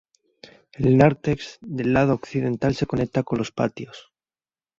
El 0.73 0.97
nártex 0.97 1.59
del 1.61 1.93
lado 1.93 2.15
occidental 2.15 2.73
se 2.73 2.87
conecta 2.87 3.21
con 3.21 3.37
los 3.37 3.51
patios. 3.51 4.11